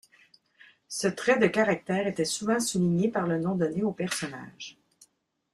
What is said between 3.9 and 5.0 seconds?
personnage.